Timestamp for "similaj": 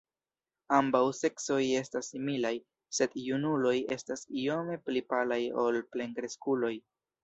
2.15-2.53